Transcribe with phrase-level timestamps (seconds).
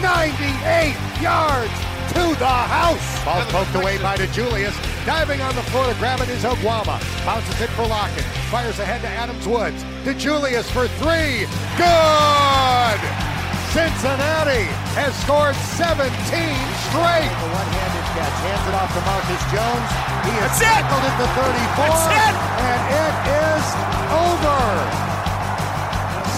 [0.00, 1.74] 98 yards
[2.14, 3.24] to the house.
[3.24, 4.74] Ball poked away by DeJulius.
[5.04, 6.98] Diving on the floor to grab it is Oguama.
[7.24, 8.24] Bounces it for Lockett.
[8.50, 9.82] Fires ahead to Adams Woods.
[10.04, 11.44] DeJulius for three.
[11.76, 13.00] Good!
[13.74, 14.64] Cincinnati
[14.96, 16.08] has scored 17
[16.88, 17.28] straight.
[17.28, 18.36] The one-handed catch.
[18.40, 19.88] Hands it off to Marcus Jones.
[20.24, 20.72] He is That's it!
[20.72, 21.84] tackled at the 34.
[21.84, 22.34] That's it!
[22.64, 23.64] And it is
[24.14, 24.62] over.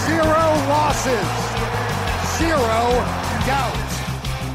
[0.03, 1.29] Zero losses.
[2.35, 3.75] Zero doubt.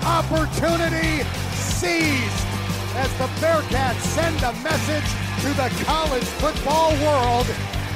[0.04, 2.46] Opportunity seized
[2.94, 5.04] as the Bearcats send a message
[5.42, 7.46] to the college football world.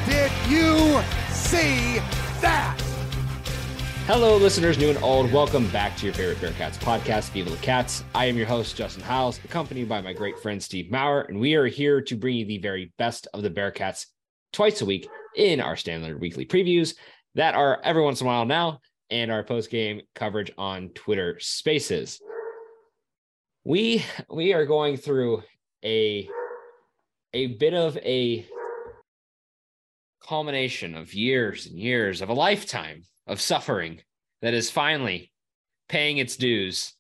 [0.06, 2.00] Did you see
[2.40, 2.76] that?
[4.06, 5.30] Hello, listeners, new and old.
[5.32, 8.02] Welcome back to your favorite Bearcats podcast, Viva La Cats.
[8.12, 11.54] I am your host, Justin Hiles, accompanied by my great friend Steve Maurer, and we
[11.54, 14.06] are here to bring you the very best of the Bearcats
[14.52, 16.96] twice a week in our standard weekly previews
[17.36, 18.80] that are every once in a while now,
[19.10, 22.20] and our post game coverage on Twitter Spaces.
[23.64, 25.42] We we are going through
[25.84, 26.28] a
[27.34, 28.46] a bit of a
[30.26, 34.00] culmination of years and years of a lifetime of suffering
[34.42, 35.32] that is finally
[35.88, 36.94] paying its dues.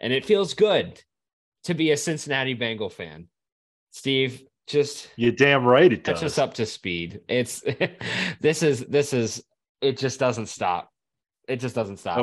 [0.00, 1.00] And it feels good
[1.64, 3.28] to be a Cincinnati Bengal fan.
[3.90, 6.32] Steve, just You damn right it catch does.
[6.32, 7.20] us up to speed.
[7.28, 7.62] It's
[8.40, 9.42] this is this is
[9.80, 10.90] it just doesn't stop.
[11.48, 12.18] It just doesn't stop.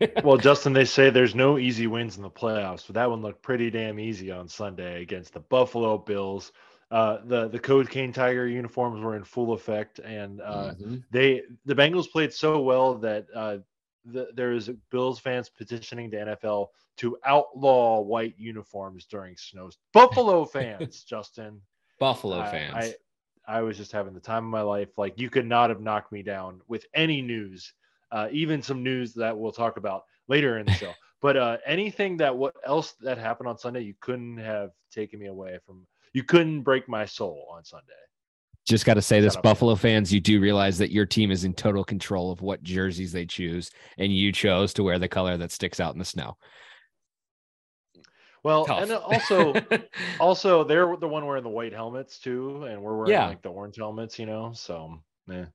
[0.00, 3.22] Oh, well, Justin, they say there's no easy wins in the playoffs, but that one
[3.22, 6.52] looked pretty damn easy on Sunday against the Buffalo Bills.
[6.90, 11.02] Uh, the the Cocaine Tiger uniforms were in full effect, and uh, Mhm.
[11.10, 13.58] they the Bengals played so well that uh,
[14.04, 16.68] the, there's Bills fans petitioning the NFL
[16.98, 19.78] to outlaw white uniforms during snows.
[19.92, 21.60] Buffalo fans, Justin,
[21.98, 22.74] Buffalo I- fans.
[22.76, 22.94] I,
[23.58, 24.90] I was just having the time of my life.
[24.98, 27.72] Like you could not have knocked me down with any news,
[28.14, 30.92] uh, even some news that we'll talk about later in the show.
[31.20, 35.26] but uh, anything that what else that happened on Sunday, you couldn't have taken me
[35.26, 35.86] away from.
[36.12, 37.92] You couldn't break my soul on Sunday.
[38.64, 41.52] Just got to say this, Buffalo fans, you do realize that your team is in
[41.52, 45.52] total control of what jerseys they choose, and you chose to wear the color that
[45.52, 46.36] sticks out in the snow.
[48.42, 48.82] Well, Tough.
[48.82, 49.54] and also,
[50.20, 53.26] also they're the one wearing the white helmets too, and we're wearing Yeah.
[53.26, 54.52] like the orange helmets, you know.
[54.54, 55.46] So, yeah.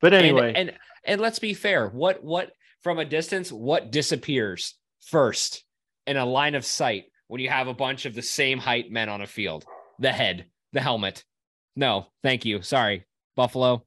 [0.00, 0.74] But anyway, and,
[1.04, 1.88] and let's be fair.
[1.88, 2.52] What what
[2.82, 5.64] from a distance, what disappears first
[6.06, 9.08] in a line of sight when you have a bunch of the same height men
[9.08, 9.64] on a field?
[9.98, 11.24] The head, the helmet.
[11.76, 12.62] No, thank you.
[12.62, 13.04] Sorry,
[13.36, 13.84] Buffalo.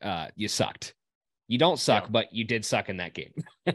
[0.00, 0.94] Uh, you sucked.
[1.48, 3.32] You don't suck, but you did suck in that game.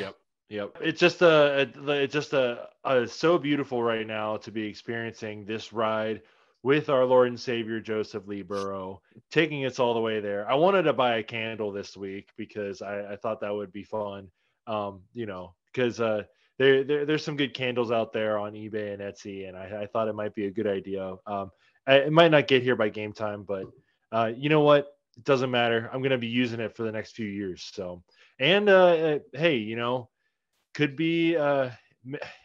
[0.00, 0.16] Yep.
[0.48, 0.76] Yep.
[0.82, 5.46] It's just a, a- it's just a, a so beautiful right now to be experiencing
[5.46, 6.20] this ride
[6.62, 10.48] with our Lord and Savior Joseph Lee Burrow, taking us all the way there.
[10.48, 13.82] I wanted to buy a candle this week because I, I thought that would be
[13.82, 14.28] fun.
[14.66, 16.22] Um, you know, because uh
[16.58, 19.86] there, there there's some good candles out there on eBay and Etsy, and I, I
[19.86, 21.14] thought it might be a good idea.
[21.26, 21.50] Um,
[21.86, 23.64] I, it might not get here by game time, but
[24.12, 24.86] uh, you know what?
[25.16, 25.90] It doesn't matter.
[25.92, 27.68] I'm gonna be using it for the next few years.
[27.74, 28.04] So,
[28.38, 30.08] and uh, uh, hey, you know,
[30.74, 31.70] could be uh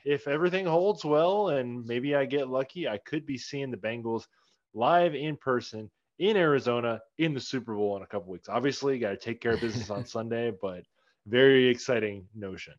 [0.05, 4.25] if everything holds well and maybe I get lucky, I could be seeing the Bengals
[4.73, 8.49] live in person in Arizona in the Super Bowl in a couple weeks.
[8.49, 10.83] Obviously, got to take care of business on Sunday, but
[11.25, 12.73] very exciting notion.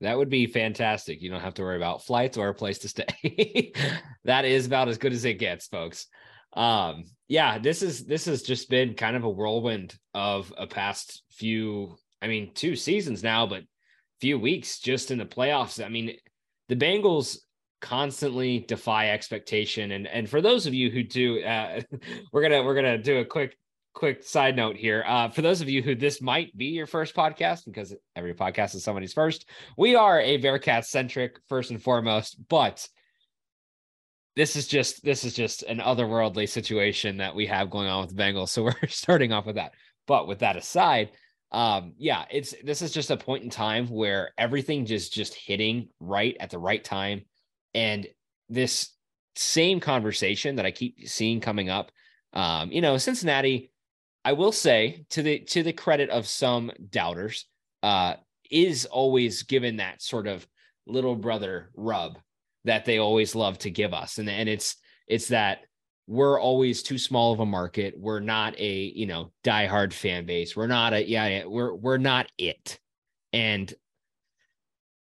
[0.00, 1.20] That would be fantastic.
[1.20, 3.72] You don't have to worry about flights or a place to stay.
[4.24, 6.06] that is about as good as it gets, folks.
[6.54, 11.22] Um, yeah, this is this has just been kind of a whirlwind of a past
[11.30, 13.62] few, I mean, two seasons now, but
[14.20, 15.84] few weeks just in the playoffs.
[15.84, 16.16] I mean,
[16.68, 17.38] the Bengals
[17.80, 19.92] constantly defy expectation.
[19.92, 21.80] And and for those of you who do, uh,
[22.32, 23.56] we're gonna we're gonna do a quick
[23.92, 25.04] quick side note here.
[25.06, 28.74] Uh, for those of you who this might be your first podcast, because every podcast
[28.74, 32.88] is somebody's first, we are a Bearcat centric first and foremost, but
[34.36, 38.16] this is just this is just an otherworldly situation that we have going on with
[38.16, 38.50] the Bengals.
[38.50, 39.74] So we're starting off with that.
[40.06, 41.10] But with that aside,
[41.52, 45.88] um, yeah, it's this is just a point in time where everything just just hitting
[45.98, 47.22] right at the right time,
[47.74, 48.06] and
[48.48, 48.90] this
[49.36, 51.90] same conversation that I keep seeing coming up.
[52.32, 53.72] Um, you know, Cincinnati,
[54.24, 57.46] I will say to the to the credit of some doubters,
[57.82, 58.14] uh,
[58.50, 60.46] is always given that sort of
[60.86, 62.18] little brother rub
[62.64, 64.18] that they always love to give us.
[64.18, 64.76] And, and it's
[65.08, 65.60] it's that
[66.10, 67.94] we're always too small of a market.
[67.96, 70.56] We're not a, you know, diehard fan base.
[70.56, 72.80] We're not a yeah, we're we're not it.
[73.32, 73.72] And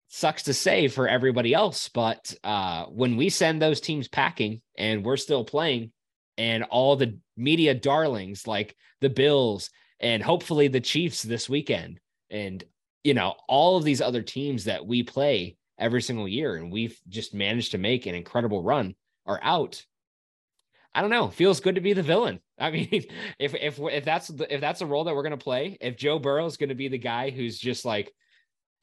[0.08, 5.04] sucks to say for everybody else, but uh, when we send those teams packing and
[5.04, 5.92] we're still playing,
[6.38, 9.68] and all the media darlings like the Bills
[10.00, 12.64] and hopefully the Chiefs this weekend, and
[13.02, 16.98] you know all of these other teams that we play every single year, and we've
[17.10, 18.94] just managed to make an incredible run,
[19.26, 19.84] are out.
[20.94, 21.28] I don't know.
[21.28, 22.40] Feels good to be the villain.
[22.58, 22.88] I mean,
[23.38, 26.18] if if if that's the, if that's a role that we're gonna play, if Joe
[26.18, 28.12] Burrow is gonna be the guy who's just like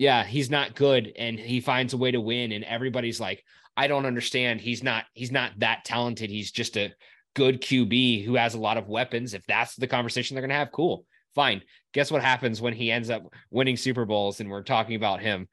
[0.02, 3.44] yeah, he's not good and he finds a way to win and everybody's like,
[3.78, 4.60] I don't understand.
[4.60, 6.32] He's not he's not that talented.
[6.32, 6.92] He's just a
[7.36, 9.36] good QB who has a lot of weapons.
[9.36, 11.06] If that's the conversation they're to have, cool.
[11.36, 11.62] Fine.
[11.94, 15.48] Guess what happens when he ends up winning Super Bowls and we're talking about him,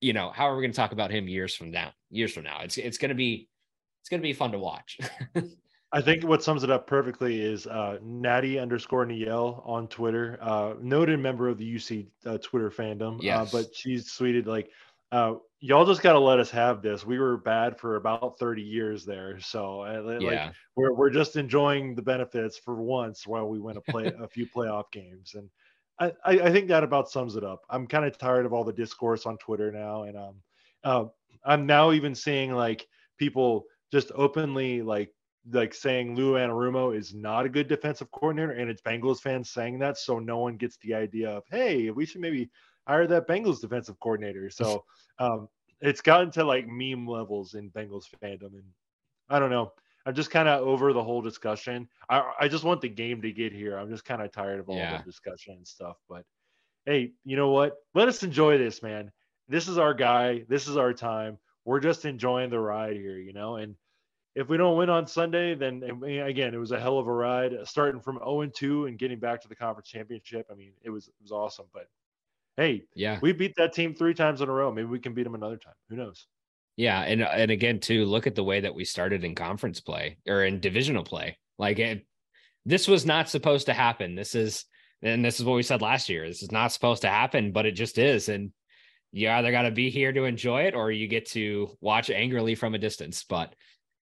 [0.00, 1.92] you know, how are we going to talk about him years from now?
[2.10, 2.62] Years from now.
[2.62, 3.48] It's it's going to be
[4.00, 4.98] it's going to be fun to watch.
[5.94, 10.74] I think what sums it up perfectly is uh, Natty underscore Niel on Twitter, uh,
[10.80, 13.16] noted member of the UC uh, Twitter fandom.
[13.16, 13.52] Uh, yes.
[13.52, 14.70] but she's tweeted like,
[15.12, 17.04] uh, "Y'all just got to let us have this.
[17.04, 20.52] We were bad for about 30 years there, so uh, like, yeah.
[20.76, 24.46] we're we're just enjoying the benefits for once while we win a play a few
[24.46, 25.50] playoff games." And
[25.98, 27.62] I, I think that about sums it up.
[27.68, 30.16] I'm kind of tired of all the discourse on Twitter now, and
[30.84, 31.10] um,
[31.44, 35.12] I'm now even seeing like people just openly like
[35.50, 39.78] like saying Lou Anarumo is not a good defensive coordinator, and it's Bengals fans saying
[39.80, 42.50] that, so no one gets the idea of hey, we should maybe
[42.86, 44.50] hire that Bengals defensive coordinator.
[44.50, 44.84] So
[45.18, 45.48] um,
[45.80, 48.64] it's gotten to like meme levels in Bengals fandom, and
[49.28, 49.72] I don't know.
[50.04, 51.88] I'm just kind of over the whole discussion.
[52.08, 53.76] I I just want the game to get here.
[53.76, 54.98] I'm just kind of tired of all yeah.
[54.98, 55.96] the discussion and stuff.
[56.08, 56.24] But
[56.86, 57.76] hey, you know what?
[57.94, 59.10] Let us enjoy this, man.
[59.48, 60.44] This is our guy.
[60.48, 61.38] This is our time.
[61.64, 63.76] We're just enjoying the ride here, you know, and
[64.34, 67.52] if we don't win on Sunday, then again, it was a hell of a ride.
[67.52, 70.46] Uh, starting from 0 and 2 and getting back to the conference championship.
[70.50, 71.66] I mean, it was it was awesome.
[71.72, 71.88] But
[72.56, 74.72] hey, yeah, we beat that team three times in a row.
[74.72, 75.74] Maybe we can beat them another time.
[75.90, 76.26] Who knows?
[76.76, 80.16] Yeah, and and again, too, look at the way that we started in conference play
[80.26, 81.38] or in divisional play.
[81.58, 82.06] Like it,
[82.64, 84.14] this was not supposed to happen.
[84.14, 84.64] This is
[85.02, 86.26] and this is what we said last year.
[86.26, 88.28] This is not supposed to happen, but it just is.
[88.28, 88.52] And
[89.10, 92.54] you either got to be here to enjoy it or you get to watch angrily
[92.54, 93.24] from a distance.
[93.28, 93.54] But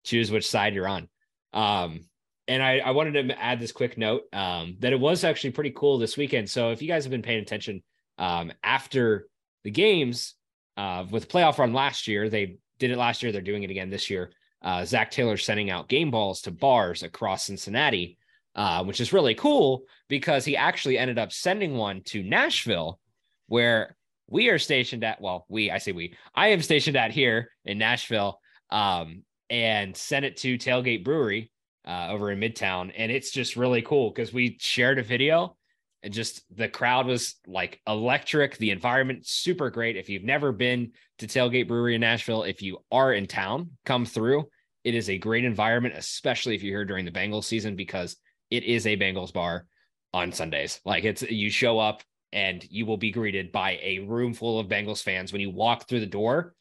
[0.05, 1.09] choose which side you're on.
[1.53, 2.01] Um,
[2.49, 5.73] and I, I wanted to add this quick note um, that it was actually pretty
[5.75, 6.51] cool this weekend.
[6.51, 7.83] So if you guys have been paying attention
[8.19, 9.29] um, after
[9.63, 10.35] the games
[10.77, 13.31] uh, with playoff run last year, they did it last year.
[13.31, 14.33] They're doing it again this year.
[14.63, 18.19] Uh, Zac Taylor sending out game balls to bars across Cincinnati,
[18.57, 22.99] uh, which is really cool because he actually ended up sending one to Nashville,
[23.47, 23.97] where
[24.29, 25.21] we are stationed at.
[25.21, 28.41] Well, we, I say we, I am stationed at here in Nashville.
[28.71, 31.51] Um, and sent it to Tailgate Brewery
[31.87, 32.93] uh, over in Midtown.
[32.97, 35.57] And it's just really cool because we shared a video
[36.03, 38.57] and just the crowd was like electric.
[38.57, 39.97] The environment super great.
[39.97, 44.07] If you've never been to Tailgate Brewery in Nashville, if you are in town, come
[44.07, 44.49] through.
[44.85, 48.17] It is a great environment, especially if you're here during the Bengals season, because
[48.51, 49.67] it is a Bengals bar
[50.15, 50.81] on Sundays.
[50.87, 54.69] Like it's you show up and you will be greeted by a room full of
[54.69, 56.55] Bengals fans when you walk through the door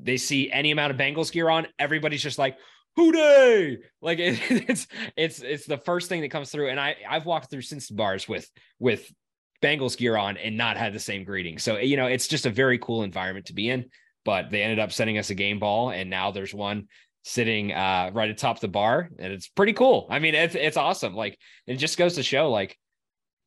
[0.00, 2.56] they see any amount of Bengals gear on, everybody's just like,
[2.96, 3.78] Hooday!
[4.02, 4.86] Like it, it's
[5.16, 6.68] it's it's the first thing that comes through.
[6.68, 9.10] And I I've walked through since bars with with
[9.62, 11.58] Bengals gear on and not had the same greeting.
[11.58, 13.86] So you know, it's just a very cool environment to be in.
[14.24, 16.88] But they ended up sending us a game ball, and now there's one
[17.22, 20.06] sitting uh, right atop the bar, and it's pretty cool.
[20.10, 21.14] I mean, it's it's awesome.
[21.14, 22.76] Like it just goes to show, like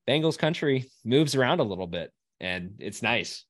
[0.08, 3.46] Bengals country moves around a little bit, and it's nice.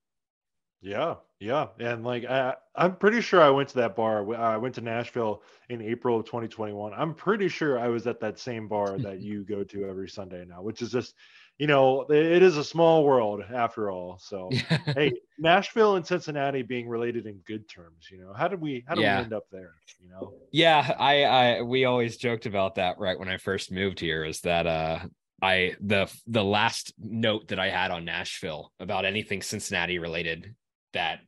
[0.82, 4.36] Yeah, yeah, and like I, I'm pretty sure I went to that bar.
[4.36, 6.94] I went to Nashville in April of 2021.
[6.94, 10.44] I'm pretty sure I was at that same bar that you go to every Sunday
[10.48, 11.14] now, which is just,
[11.60, 14.18] you know, it is a small world after all.
[14.20, 14.50] So,
[14.96, 18.08] hey, Nashville and Cincinnati being related in good terms.
[18.12, 19.18] You know, how did we how did yeah.
[19.18, 19.76] we end up there?
[20.00, 24.00] You know, yeah, I, I we always joked about that right when I first moved
[24.00, 24.26] here.
[24.26, 25.00] Is that uh
[25.44, 30.56] I the the last note that I had on Nashville about anything Cincinnati related
[30.94, 31.20] that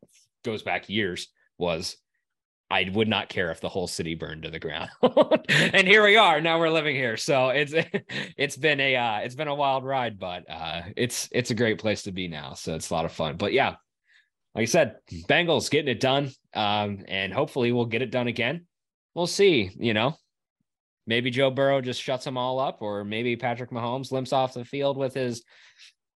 [0.44, 1.28] goes back years
[1.58, 1.98] was
[2.70, 4.90] I would not care if the whole city burned to the ground.
[5.50, 6.42] and here we are.
[6.42, 7.18] Now we're living here.
[7.18, 7.74] So it's
[8.38, 11.80] it's been a uh, it's been a wild ride, but uh, it's it's a great
[11.80, 12.54] place to be now.
[12.54, 13.38] So it's a lot of fun.
[13.38, 13.76] But yeah,
[14.56, 14.96] like I said,
[15.30, 16.32] Bengals getting it done.
[16.54, 18.66] Um, and hopefully we'll get it done again.
[19.14, 20.16] We'll see, you know.
[21.06, 24.64] Maybe Joe Burrow just shuts them all up, or maybe Patrick Mahomes limps off the
[24.64, 25.44] field with his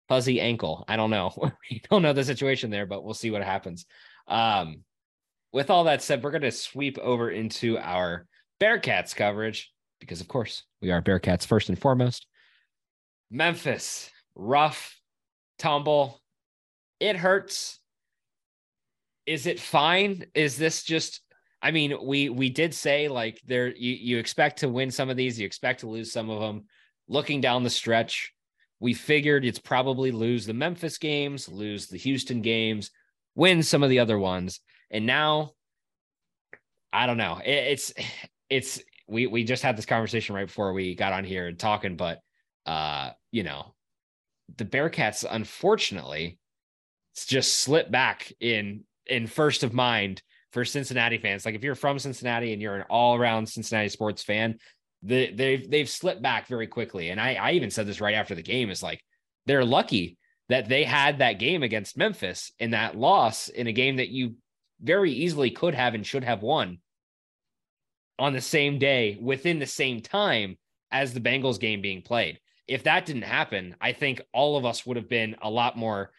[0.07, 0.85] fuzzy ankle.
[0.87, 1.31] I don't know.
[1.69, 3.85] we don't know the situation there, but we'll see what happens.
[4.27, 4.83] Um,
[5.51, 8.27] with all that said, we're going to sweep over into our
[8.59, 12.27] Bearcats coverage because, of course, we are Bearcats first and foremost.
[13.31, 14.99] Memphis, rough,
[15.57, 16.21] tumble.
[16.99, 17.79] It hurts.
[19.25, 20.25] Is it fine?
[20.35, 21.21] Is this just
[21.65, 25.17] I mean, we we did say like there you, you expect to win some of
[25.17, 26.65] these, you expect to lose some of them.
[27.07, 28.34] Looking down the stretch,
[28.79, 32.91] we figured it's probably lose the Memphis games, lose the Houston games,
[33.35, 34.59] win some of the other ones.
[34.91, 35.51] And now
[36.91, 37.41] I don't know.
[37.43, 37.93] It, it's
[38.49, 41.95] it's we we just had this conversation right before we got on here and talking,
[41.95, 42.19] but
[42.65, 43.75] uh, you know,
[44.57, 46.39] the Bearcats unfortunately
[47.27, 51.45] just slipped back in in first of mind for Cincinnati fans.
[51.45, 54.57] Like if you're from Cincinnati and you're an all around Cincinnati sports fan,
[55.05, 57.09] the, they've they've slipped back very quickly.
[57.09, 59.01] And I, I even said this right after the game is like
[59.45, 60.17] they're lucky
[60.49, 64.35] that they had that game against Memphis in that loss in a game that you
[64.81, 66.79] very easily could have and should have won
[68.17, 70.57] on the same day within the same time
[70.91, 72.39] as the Bengals game being played.
[72.67, 76.11] If that didn't happen, I think all of us would have been a lot more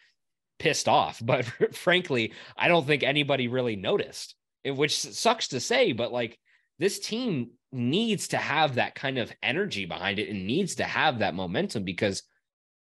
[0.59, 1.21] pissed off.
[1.25, 6.39] But frankly, I don't think anybody really noticed, which sucks to say, but like
[6.79, 11.19] this team needs to have that kind of energy behind it and needs to have
[11.19, 12.23] that momentum because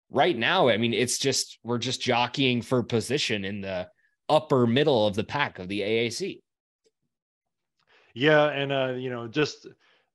[0.10, 3.88] right now, I mean, it's just we're just jockeying for position in the
[4.30, 6.42] upper middle of the pack of the AAC.
[8.14, 9.68] Yeah, and uh, you know, just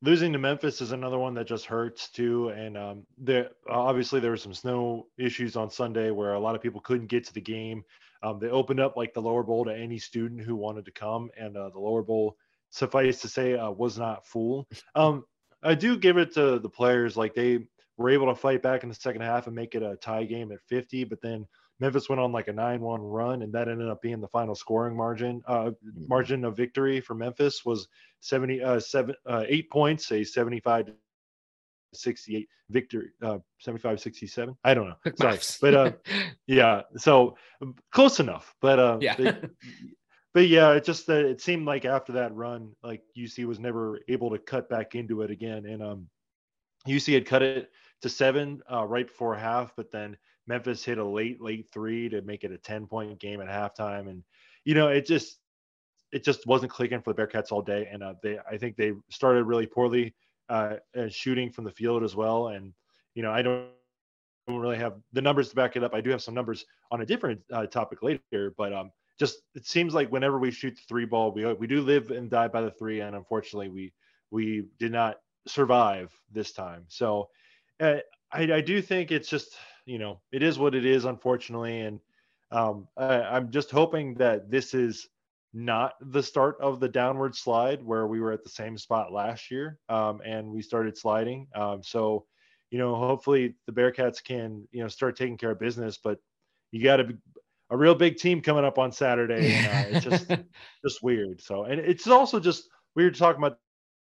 [0.02, 2.48] losing to Memphis is another one that just hurts too.
[2.48, 6.62] And um, there obviously there were some snow issues on Sunday where a lot of
[6.62, 7.84] people couldn't get to the game.
[8.22, 11.30] Um, they opened up like the lower bowl to any student who wanted to come,
[11.36, 12.36] and uh, the lower bowl,
[12.72, 14.66] suffice to say, uh, was not full.
[14.94, 15.24] Um,
[15.62, 17.60] I do give it to the players; like they
[17.96, 20.50] were able to fight back in the second half and make it a tie game
[20.50, 21.46] at 50, but then
[21.78, 24.96] Memphis went on like a 9-1 run, and that ended up being the final scoring
[24.96, 25.42] margin.
[25.46, 26.08] Uh, mm-hmm.
[26.08, 27.88] margin of victory for Memphis was
[28.20, 30.92] 70, uh, seven, uh, eight points, a 75
[31.94, 34.56] 68 victory, uh, 75 67.
[34.64, 35.12] I don't know.
[35.16, 35.92] Sorry, but uh,
[36.46, 37.36] yeah, so
[37.90, 38.54] close enough.
[38.60, 39.14] But uh, yeah.
[39.16, 39.34] They,
[40.34, 44.00] but yeah, it just that it seemed like after that run, like UC was never
[44.08, 46.08] able to cut back into it again, and um,
[46.86, 47.70] UC had cut it
[48.02, 52.20] to seven uh, right before half, but then Memphis hit a late, late three to
[52.22, 54.08] make it a 10 point game at halftime.
[54.08, 54.22] And,
[54.64, 55.38] you know, it just,
[56.12, 57.88] it just wasn't clicking for the Bearcats all day.
[57.90, 60.14] And uh, they, I think they started really poorly
[60.48, 60.76] uh,
[61.08, 62.48] shooting from the field as well.
[62.48, 62.72] And,
[63.14, 63.68] you know, I don't,
[64.48, 65.94] don't really have the numbers to back it up.
[65.94, 68.90] I do have some numbers on a different uh, topic later, but um,
[69.22, 72.28] just it seems like whenever we shoot the three ball, we we do live and
[72.28, 73.92] die by the three, and unfortunately, we
[74.32, 76.84] we did not survive this time.
[76.88, 77.28] So
[77.78, 77.98] uh,
[78.32, 81.82] I, I do think it's just you know, it is what it is, unfortunately.
[81.82, 82.00] And
[82.50, 85.08] um, I, am just hoping that this is
[85.54, 89.50] not the start of the downward slide where we were at the same spot last
[89.50, 91.46] year um, and we started sliding.
[91.54, 92.26] Um, so,
[92.70, 96.18] you know, hopefully the Bearcats can, you know, start taking care of business, but
[96.72, 97.16] you got to
[97.72, 99.54] a real big team coming up on Saturday.
[99.54, 100.28] And, uh, it's just,
[100.86, 101.40] just weird.
[101.40, 103.58] So, and it's also just weird talking about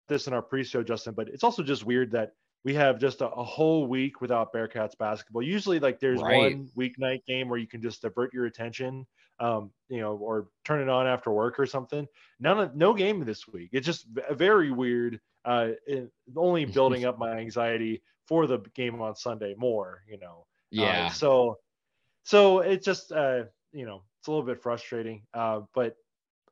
[0.09, 2.33] this in our pre-show, Justin, but it's also just weird that
[2.65, 5.41] we have just a, a, whole week without Bearcats basketball.
[5.41, 6.55] Usually, like there's right.
[6.55, 9.05] one weeknight game where you can just divert your attention,
[9.39, 12.07] um, you know, or turn it on after work or something.
[12.39, 13.69] None of no game this week.
[13.73, 15.19] It's just very weird.
[15.45, 20.45] Uh, it, only building up my anxiety for the game on Sunday more, you know.
[20.45, 21.05] Uh, yeah.
[21.05, 21.57] Uh, so,
[22.23, 25.23] so it's just uh, you know, it's a little bit frustrating.
[25.33, 25.95] Uh, but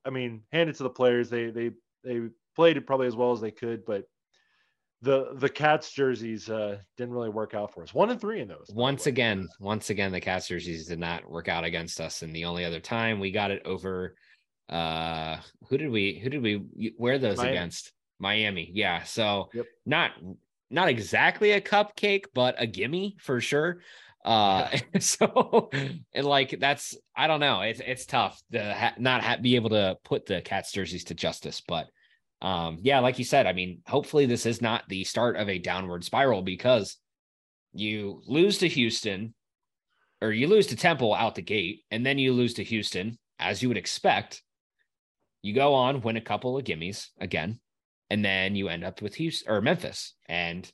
[0.05, 1.29] I mean, hand it to the players.
[1.29, 1.71] They they
[2.03, 2.21] they
[2.55, 4.05] played it probably as well as they could, but
[5.01, 7.93] the the cats jerseys uh, didn't really work out for us.
[7.93, 8.69] One and three in those.
[8.73, 12.21] Once again, once again, the cats jerseys did not work out against us.
[12.21, 14.15] And the only other time we got it over,
[14.69, 15.37] uh,
[15.69, 17.51] who did we who did we wear those Miami.
[17.51, 17.93] against?
[18.19, 18.69] Miami.
[18.73, 19.03] Yeah.
[19.03, 19.65] So yep.
[19.85, 20.11] not
[20.69, 23.81] not exactly a cupcake, but a gimme for sure.
[24.23, 25.69] Uh, so
[26.13, 27.61] and like that's I don't know.
[27.61, 31.13] It's it's tough to ha- not ha- be able to put the cats jerseys to
[31.13, 31.87] justice, but
[32.41, 35.59] um, yeah, like you said, I mean, hopefully this is not the start of a
[35.59, 36.97] downward spiral because
[37.73, 39.33] you lose to Houston
[40.21, 43.61] or you lose to Temple out the gate, and then you lose to Houston, as
[43.61, 44.43] you would expect.
[45.41, 47.59] You go on, win a couple of gimmies again,
[48.11, 50.71] and then you end up with Houston or Memphis and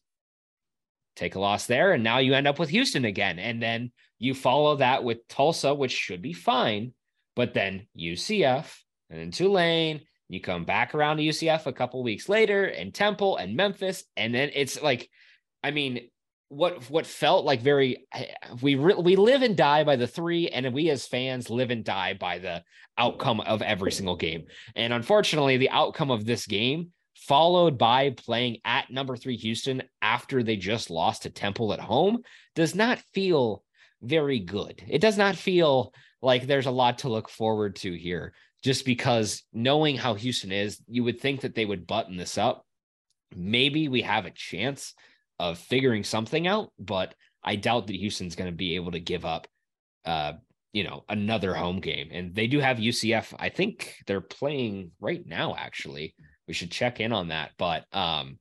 [1.17, 1.91] take a loss there.
[1.91, 3.39] And now you end up with Houston again.
[3.39, 6.93] And then you follow that with Tulsa, which should be fine,
[7.36, 8.74] but then UCF
[9.09, 13.38] and then Tulane you come back around to UCF a couple weeks later and Temple
[13.38, 14.03] and Memphis.
[14.17, 15.09] And then it's like,
[15.63, 16.09] I mean,
[16.50, 18.07] what what felt like very
[18.62, 21.83] we re, we live and die by the three and we as fans live and
[21.83, 22.63] die by the
[22.97, 28.57] outcome of every single game and unfortunately the outcome of this game followed by playing
[28.63, 32.19] at number 3 Houston after they just lost to Temple at home
[32.55, 33.63] does not feel
[34.01, 38.33] very good it does not feel like there's a lot to look forward to here
[38.63, 42.65] just because knowing how Houston is you would think that they would button this up
[43.36, 44.93] maybe we have a chance
[45.39, 49.25] of figuring something out, but I doubt that Houston's going to be able to give
[49.25, 49.47] up,
[50.05, 50.33] uh,
[50.74, 52.09] you know, another home game.
[52.12, 53.33] And they do have UCF.
[53.39, 55.55] I think they're playing right now.
[55.57, 56.15] Actually,
[56.48, 57.51] we should check in on that.
[57.58, 58.39] But, um,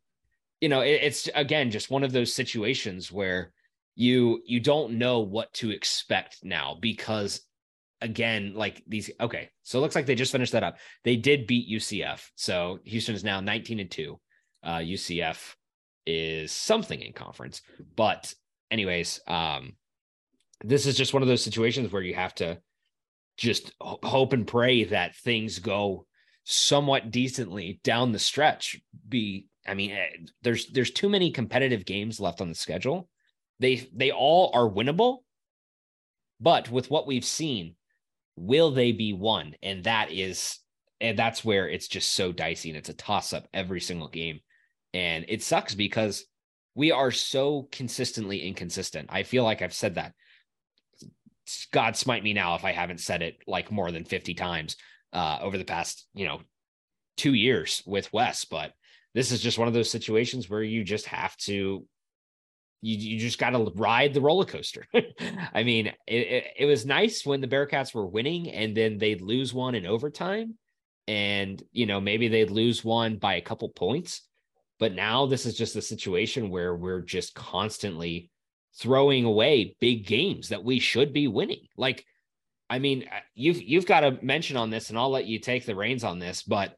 [0.60, 3.52] you know, it, it's again just one of those situations where
[3.94, 7.40] you you don't know what to expect now because
[8.02, 11.46] again like these okay so it looks like they just finished that up they did
[11.46, 14.20] beat ucf so houston is now 19 and 2
[14.64, 15.54] uh ucf
[16.06, 17.60] is something in conference.
[17.96, 18.32] But
[18.70, 19.74] anyways, um,
[20.64, 22.58] this is just one of those situations where you have to
[23.36, 26.06] just hope and pray that things go
[26.46, 28.80] somewhat decently down the stretch.
[29.08, 30.06] Be I mean, eh,
[30.42, 33.08] there's there's too many competitive games left on the schedule.
[33.58, 35.18] They they all are winnable,
[36.40, 37.74] but with what we've seen,
[38.36, 39.54] will they be won?
[39.62, 40.58] And that is
[41.00, 44.40] and that's where it's just so dicey and it's a toss up every single game.
[44.94, 46.24] And it sucks because
[46.74, 49.08] we are so consistently inconsistent.
[49.10, 50.12] I feel like I've said that.
[51.72, 54.76] God smite me now if I haven't said it like more than 50 times
[55.12, 56.40] uh, over the past, you know,
[57.16, 58.44] two years with Wes.
[58.44, 58.72] But
[59.14, 61.86] this is just one of those situations where you just have to
[62.82, 64.86] you, you just got to ride the roller coaster.
[65.54, 69.20] I mean, it, it, it, was nice when the Bearcats were winning and then they'd
[69.20, 70.54] lose one in overtime.
[71.08, 74.22] And, you know, maybe they'd lose one by a couple points.
[74.78, 78.30] But now this is just a situation where we're just constantly
[78.78, 81.66] throwing away big games that we should be winning.
[81.76, 82.04] Like,
[82.68, 85.66] I mean, uh, you've you've got to mention on this, and I'll let you take
[85.66, 86.42] the reins on this.
[86.42, 86.74] But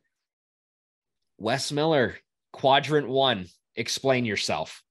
[1.39, 2.17] Wes Miller,
[2.53, 4.83] quadrant one, explain yourself,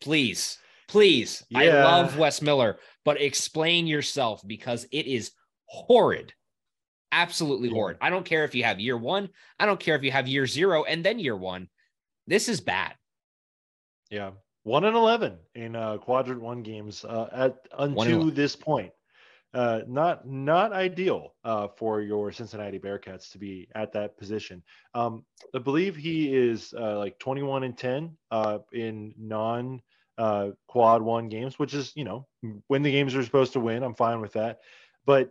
[0.00, 0.58] please,
[0.88, 1.44] please.
[1.50, 1.60] Yeah.
[1.60, 5.32] I love Wes Miller, but explain yourself because it is
[5.66, 6.32] horrid
[7.14, 7.74] absolutely yeah.
[7.74, 7.96] horrid.
[8.00, 9.30] I don't care if you have year one.
[9.58, 11.68] I don't care if you have year zero and then year one.
[12.26, 12.94] This is bad.
[14.10, 14.32] Yeah.
[14.64, 18.92] One and 11 in uh, quadrant one games uh, at until this point.
[19.54, 24.62] Uh, not not ideal uh, for your Cincinnati Bearcats to be at that position.
[24.94, 29.80] Um, I believe he is uh, like 21 and 10 uh, in non
[30.18, 32.26] uh, quad one games, which is you know
[32.66, 33.84] when the games are supposed to win.
[33.84, 34.58] I'm fine with that,
[35.06, 35.30] but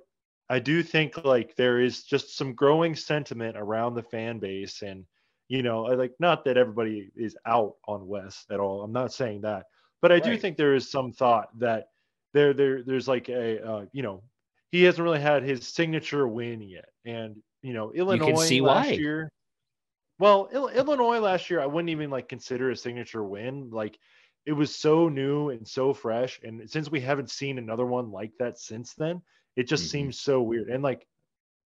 [0.49, 5.05] I do think like there is just some growing sentiment around the fan base and
[5.49, 8.83] you know, like not that everybody is out on Wes at all.
[8.83, 9.65] I'm not saying that,
[10.01, 10.23] but I right.
[10.23, 11.89] do think there is some thought that
[12.33, 14.23] there, there, there's like a, uh, you know,
[14.71, 18.59] he hasn't really had his signature win yet, and you know, Illinois you can see
[18.59, 18.93] last why.
[18.93, 19.31] year.
[20.17, 23.69] Well, Il- Illinois last year, I wouldn't even like consider a signature win.
[23.71, 23.99] Like
[24.47, 28.31] it was so new and so fresh, and since we haven't seen another one like
[28.39, 29.21] that since then,
[29.55, 29.91] it just mm-hmm.
[29.91, 30.69] seems so weird.
[30.69, 31.05] And like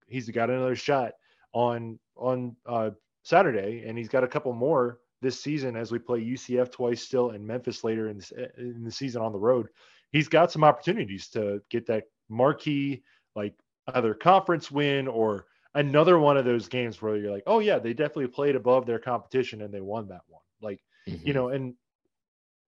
[0.06, 1.12] he's got another shot
[1.54, 2.90] on on uh,
[3.22, 7.30] Saturday, and he's got a couple more this season as we play UCF twice still
[7.30, 9.68] and Memphis later in, this, in the season on the road.
[10.12, 13.02] He's got some opportunities to get that marquee,
[13.34, 13.54] like
[13.88, 17.92] either conference win or another one of those games where you're like, oh yeah, they
[17.92, 20.42] definitely played above their competition and they won that one.
[20.60, 21.26] Like, mm-hmm.
[21.26, 21.74] you know, and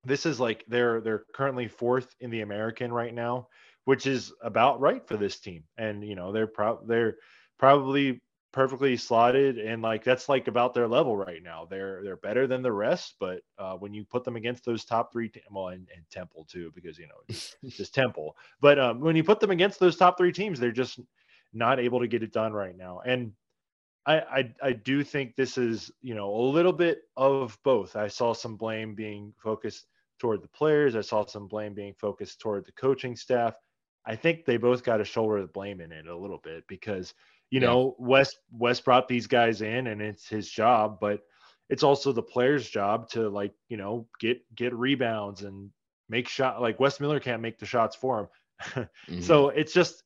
[0.04, 3.48] this is like they're they're currently fourth in the American right now,
[3.84, 5.64] which is about right for this team.
[5.76, 7.16] And you know, they're pro- they're
[7.58, 8.20] probably
[8.52, 11.66] perfectly slotted and like that's like about their level right now.
[11.68, 15.12] They're they're better than the rest, but uh, when you put them against those top
[15.12, 18.36] three, te- well, and, and, Temple too, because you know it's, just Temple.
[18.60, 21.00] But um, when you put them against those top three teams, they're just
[21.52, 23.00] not able to get it done right now.
[23.04, 23.32] And
[24.06, 27.96] I, I I do think this is you know a little bit of both.
[27.96, 29.86] I saw some blame being focused
[30.18, 30.96] toward the players.
[30.96, 33.54] I saw some blame being focused toward the coaching staff.
[34.06, 37.14] I think they both got a shoulder the blame in it a little bit because
[37.50, 37.66] you yeah.
[37.66, 41.20] know, West Wes brought these guys in and it's his job, but
[41.68, 45.70] it's also the player's job to like, you know, get get rebounds and
[46.08, 48.28] make shot like Wes Miller can't make the shots for him.
[49.08, 49.20] mm-hmm.
[49.20, 50.02] So it's just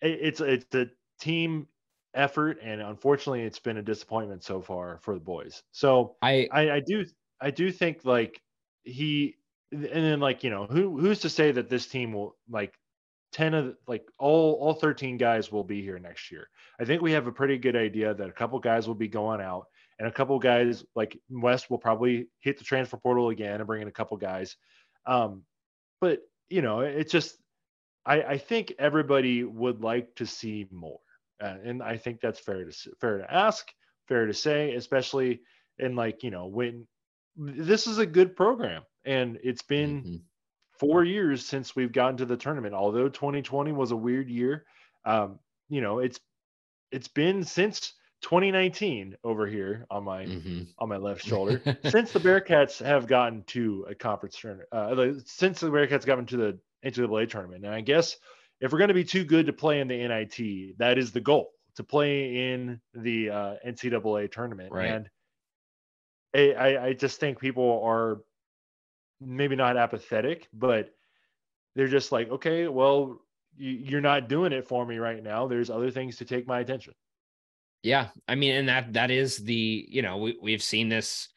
[0.00, 0.88] it, it's it's a
[1.20, 1.66] team
[2.14, 5.62] effort and unfortunately it's been a disappointment so far for the boys.
[5.72, 7.04] So I I, I do
[7.40, 8.40] I do think like
[8.84, 9.36] he
[9.70, 12.74] and then like you know who who's to say that this team will like
[13.32, 16.48] 10 of like all all 13 guys will be here next year.
[16.80, 19.40] I think we have a pretty good idea that a couple guys will be going
[19.40, 19.66] out
[19.98, 23.82] and a couple guys like Wes will probably hit the transfer portal again and bring
[23.82, 24.56] in a couple guys.
[25.06, 25.42] Um,
[26.00, 27.36] but you know, it's just
[28.04, 31.00] I, I think everybody would like to see more,
[31.42, 33.66] uh, and I think that's fair to fair to ask,
[34.08, 35.40] fair to say, especially
[35.78, 36.86] in like you know when
[37.36, 40.16] this is a good program and it's been mm-hmm.
[40.82, 42.74] Four years since we've gotten to the tournament.
[42.74, 44.64] Although 2020 was a weird year,
[45.04, 46.18] um, you know it's
[46.90, 50.62] it's been since 2019 over here on my mm-hmm.
[50.78, 54.68] on my left shoulder since the Bearcats have gotten to a conference tournament.
[54.72, 58.16] Uh, since the Bearcats gotten to the NCAA tournament, and I guess
[58.60, 61.20] if we're going to be too good to play in the NIT, that is the
[61.20, 64.72] goal to play in the uh, NCAA tournament.
[64.72, 64.90] Right.
[64.90, 65.08] And
[66.34, 68.18] I, I just think people are
[69.24, 70.90] maybe not apathetic, but
[71.74, 73.20] they're just like, okay, well,
[73.56, 75.46] you're not doing it for me right now.
[75.46, 76.94] There's other things to take my attention.
[77.82, 81.28] Yeah, I mean, and that that is the you know we we've seen this,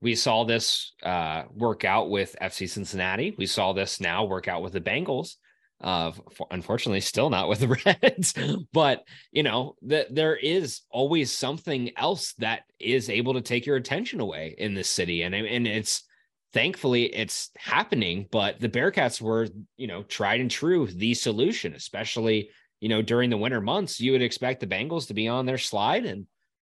[0.00, 3.34] we saw this uh, work out with FC Cincinnati.
[3.36, 5.34] We saw this now work out with the Bengals.
[5.80, 6.12] Uh,
[6.50, 7.68] unfortunately, still not with the
[8.02, 8.34] Reds,
[8.72, 13.76] but you know that there is always something else that is able to take your
[13.76, 16.04] attention away in this city, and and it's
[16.52, 18.26] thankfully it's happening.
[18.30, 23.30] But the Bearcats were you know tried and true the solution, especially you know, during
[23.30, 26.26] the winter months, you would expect the Bengals to be on their slide and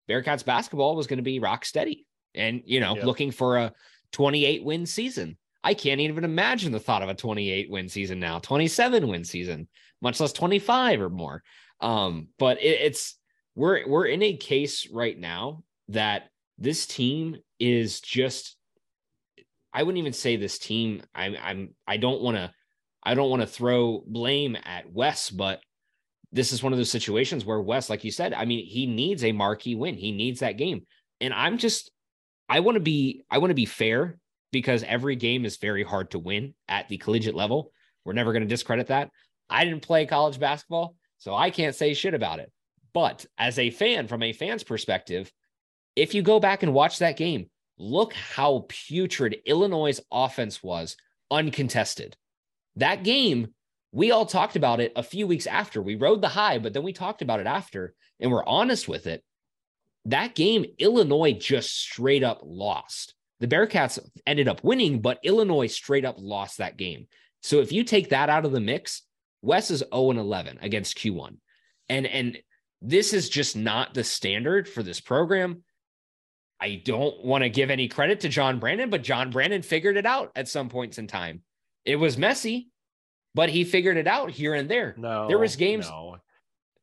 [0.09, 3.73] Bearcats basketball was going to be rock steady and, you know, looking for a
[4.13, 5.39] 28 win season.
[5.65, 9.69] I can't even imagine the thought of a 28 win season now, 27 win season,
[10.03, 11.43] much less 25 or more.
[11.81, 13.17] Um, but it, it's
[13.55, 18.57] we're we're in a case right now that this team is just
[19.73, 21.03] I wouldn't even say this team.
[21.15, 22.53] I'm I'm I don't want to
[23.03, 25.61] I don't want to throw blame at Wes, but
[26.33, 29.23] this is one of those situations where Wes, like you said, I mean, he needs
[29.23, 29.97] a marquee win.
[29.97, 30.87] He needs that game.
[31.21, 31.91] And I'm just,
[32.49, 34.19] I want to be, I want to be fair
[34.51, 37.71] because every game is very hard to win at the collegiate level.
[38.05, 39.11] We're never going to discredit that.
[39.51, 42.51] I didn't play college basketball, so I can't say shit about it.
[42.95, 45.31] But as a fan, from a fan's perspective,
[45.97, 50.97] if you go back and watch that game, look how putrid Illinois' offense was
[51.31, 52.17] uncontested.
[52.77, 53.49] That game
[53.93, 55.83] we all talked about it a few weeks after.
[55.83, 59.07] We rode the high, but then we talked about it after and we're honest with
[59.07, 59.23] it.
[60.07, 63.15] That game, Illinois just straight up lost.
[63.41, 67.07] The Bearcats ended up winning, but Illinois straight up lost that game.
[67.43, 69.03] So if you take that out of the mix,
[69.43, 71.37] Wes is 0 and 11 against Q1.
[71.89, 72.39] And and
[72.81, 75.63] this is just not the standard for this program.
[76.63, 80.07] I don't want to give any credit to John Brannen, but John Brannen figured it
[80.07, 81.43] out at some points in time.
[81.85, 82.73] It was messy
[83.35, 84.95] but he figured it out here and there.
[84.97, 85.89] No, there was games.
[85.89, 86.17] No.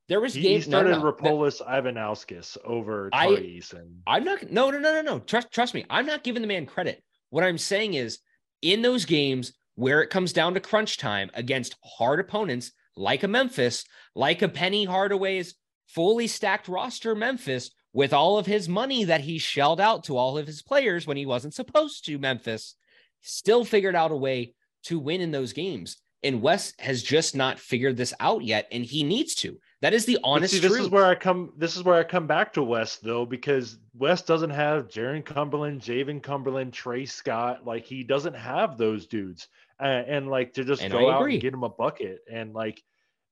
[0.08, 0.66] There was he, games.
[0.66, 3.98] He started no, no, Rapolas Ivanauskas over I, Eason.
[4.08, 4.50] I'm not.
[4.52, 5.20] No, no, no, no, no.
[5.20, 5.86] Trust, trust me.
[5.90, 7.04] I'm not giving the man credit.
[7.30, 8.20] What I'm saying is,
[8.62, 13.28] in those games where it comes down to crunch time against hard opponents like a
[13.28, 15.56] Memphis, like a Penny Hardaway's
[15.88, 20.38] fully stacked roster Memphis, with all of his money that he shelled out to all
[20.38, 22.76] of his players when he wasn't supposed to, Memphis
[23.22, 25.98] still figured out a way to win in those games.
[26.22, 29.58] And Wes has just not figured this out yet, and he needs to.
[29.82, 30.82] That is the honest see, this truth.
[30.82, 31.54] is where I come.
[31.56, 35.80] This is where I come back to Wes though, because Wes doesn't have Jarron Cumberland,
[35.80, 37.66] Javen Cumberland, Trey Scott.
[37.66, 39.48] Like he doesn't have those dudes,
[39.80, 42.20] uh, and like to just and go out and get him a bucket.
[42.30, 42.84] And like,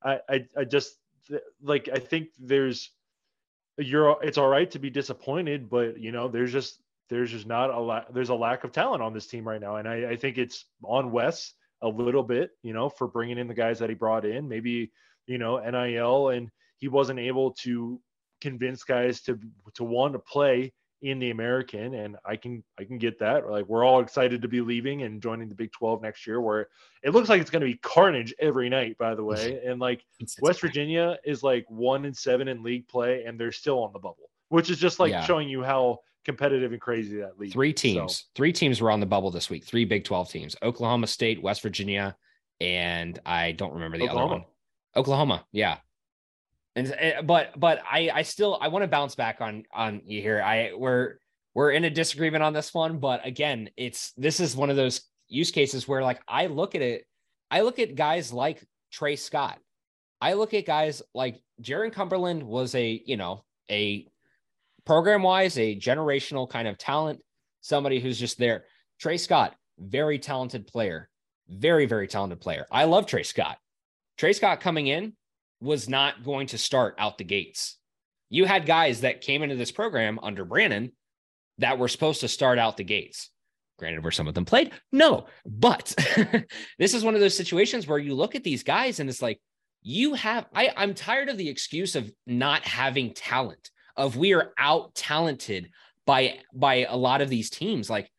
[0.02, 0.96] I, I, I just
[1.60, 2.90] like I think there's
[3.78, 4.16] you're.
[4.22, 7.78] It's all right to be disappointed, but you know, there's just there's just not a
[7.78, 8.12] lot.
[8.12, 10.66] There's a lack of talent on this team right now, and I, I think it's
[10.84, 14.24] on Wes a little bit, you know, for bringing in the guys that he brought
[14.24, 14.90] in, maybe,
[15.26, 18.00] you know, NIL, and he wasn't able to
[18.40, 19.38] convince guys to
[19.74, 23.48] to want to play in the American, and I can I can get that.
[23.48, 26.68] Like we're all excited to be leaving and joining the Big 12 next year, where
[27.02, 28.98] it looks like it's going to be carnage every night.
[28.98, 30.04] By the way, and like
[30.40, 33.98] West Virginia is like one and seven in league play, and they're still on the
[33.98, 35.24] bubble, which is just like yeah.
[35.24, 37.52] showing you how competitive and crazy that league.
[37.52, 38.24] Three teams, so.
[38.34, 39.64] three teams were on the bubble this week.
[39.64, 42.16] Three Big 12 teams: Oklahoma State, West Virginia,
[42.60, 44.26] and I don't remember the Oklahoma.
[44.26, 44.48] other one.
[44.96, 45.78] Oklahoma, yeah.
[46.78, 50.22] And eh, but but I I still I want to bounce back on on you
[50.22, 50.40] here.
[50.40, 51.16] I we're
[51.54, 55.02] we're in a disagreement on this one, but again, it's this is one of those
[55.26, 57.04] use cases where like I look at it,
[57.50, 59.58] I look at guys like Trey Scott.
[60.20, 64.06] I look at guys like Jarron Cumberland was a, you know, a
[64.84, 67.20] program wise, a generational kind of talent,
[67.60, 68.64] somebody who's just there.
[69.00, 71.08] Trey Scott, very talented player,
[71.48, 72.66] very, very talented player.
[72.70, 73.58] I love Trey Scott.
[74.16, 75.12] Trey Scott coming in
[75.60, 77.76] was not going to start out the gates.
[78.30, 80.92] You had guys that came into this program under Brannen
[81.58, 83.30] that were supposed to start out the gates.
[83.78, 85.94] Granted, where some of them played, no, but
[86.78, 89.40] this is one of those situations where you look at these guys and it's like,
[89.82, 94.52] you have, I, I'm tired of the excuse of not having talent, of we are
[94.58, 95.70] out talented
[96.08, 97.90] by by a lot of these teams.
[97.90, 98.10] Like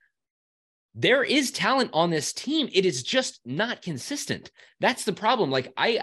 [0.94, 2.70] there is talent on this team.
[2.72, 4.52] It is just not consistent.
[4.80, 5.50] That's the problem.
[5.50, 6.02] Like I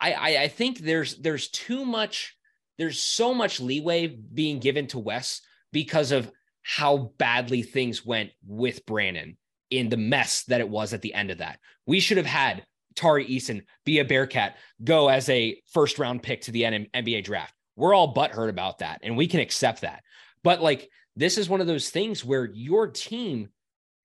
[0.00, 2.36] I I think there's there's too much,
[2.78, 5.40] there's so much leeway being given to Wes
[5.72, 6.30] because of
[6.62, 9.36] how badly things went with Brannen
[9.70, 11.58] in the mess that it was at the end of that.
[11.86, 12.64] We should have had
[12.96, 17.54] Tari Eason be a Bearcat, go as a first round pick to the NBA draft.
[17.76, 20.02] We're all butthurt about that, and we can accept that.
[20.42, 23.48] But like, this is one of those things where your team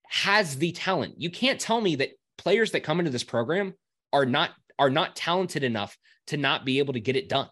[0.08, 1.16] has the talent.
[1.18, 3.74] You can't tell me that players that come into this program
[4.14, 4.52] are not
[4.82, 7.48] are not talented enough to not be able to get it done.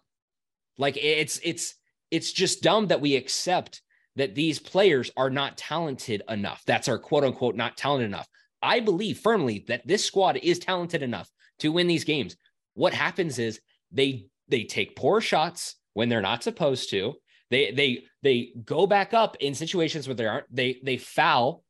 [0.76, 1.76] Like it's it's
[2.10, 3.82] it's just dumb that we accept
[4.16, 6.60] that these players are not talented enough.
[6.66, 8.26] That's our quote unquote not talented enough.
[8.60, 12.36] I believe firmly that this squad is talented enough to win these games.
[12.74, 13.60] What happens is
[13.92, 17.14] they they take poor shots when they're not supposed to.
[17.50, 21.62] They they they go back up in situations where they aren't they they foul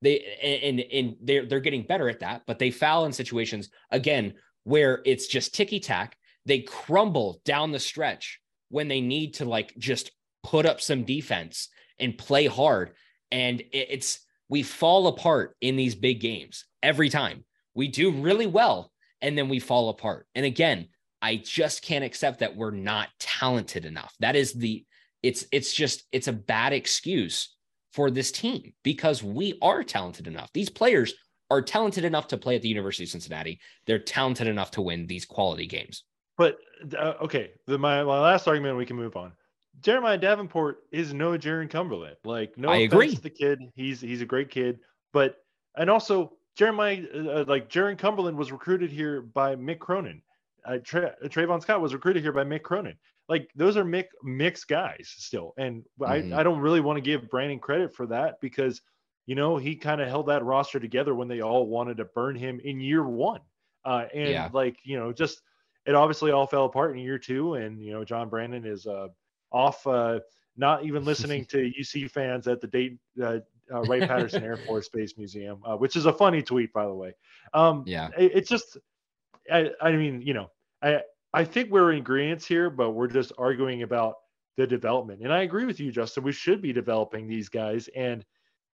[0.00, 4.34] they and and they're they're getting better at that, but they foul in situations again
[4.68, 6.14] where it's just ticky tack.
[6.44, 10.10] They crumble down the stretch when they need to like just
[10.42, 12.92] put up some defense and play hard.
[13.30, 17.46] And it's, we fall apart in these big games every time.
[17.74, 20.26] We do really well and then we fall apart.
[20.34, 20.88] And again,
[21.22, 24.14] I just can't accept that we're not talented enough.
[24.20, 24.84] That is the,
[25.22, 27.56] it's, it's just, it's a bad excuse
[27.94, 30.50] for this team because we are talented enough.
[30.52, 31.14] These players
[31.50, 33.60] are talented enough to play at the University of Cincinnati.
[33.86, 36.04] They're talented enough to win these quality games.
[36.36, 36.58] But
[36.96, 39.32] uh, okay, the, my, my last argument, we can move on.
[39.80, 42.16] Jeremiah Davenport is no Jarron Cumberland.
[42.24, 43.14] Like, no, I agree.
[43.14, 44.80] The kid, he's he's a great kid,
[45.12, 45.36] but
[45.76, 50.22] and also Jeremiah, uh, like Jarron Cumberland was recruited here by Mick Cronin.
[50.64, 52.96] Uh, Tra- Trayvon Scott was recruited here by Mick Cronin.
[53.28, 56.32] Like those are Mick mixed guys still, and mm-hmm.
[56.32, 58.80] I I don't really want to give Brannen credit for that because
[59.28, 62.34] you know he kind of held that roster together when they all wanted to burn
[62.34, 63.42] him in year one,
[63.84, 64.48] uh, and yeah.
[64.54, 65.42] like you know just
[65.84, 69.08] it obviously all fell apart in year two, and you know John Brannen is uh
[69.52, 70.20] off uh,
[70.56, 74.88] not even listening to UC fans at the Dayton uh, uh, Wright Patterson Air Force
[74.88, 77.14] Base Museum, uh, which is a funny tweet, by the way.
[77.52, 78.78] Um, yeah, it, it's just,
[79.52, 81.02] I, I mean, you know, I
[81.34, 84.14] I think we're in agreement here, but we're just arguing about
[84.56, 85.20] the development.
[85.20, 86.24] And I agree with you, Justin.
[86.24, 88.24] We should be developing these guys, and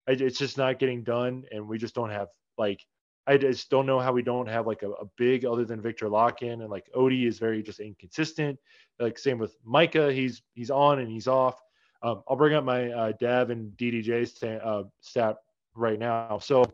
[0.06, 2.80] it's just not getting done, and we just don't have like.
[3.26, 6.10] I just don't know how we don't have like a, a big other than Viktor
[6.10, 8.58] Lakhin and like Ody is very just inconsistent.
[8.98, 11.58] Like same with Micah, he's he's on and he's off.
[12.02, 15.36] Um, I'll bring up my uh, Dav and DDJ st- uh, stat
[15.74, 16.38] right now.
[16.38, 16.64] So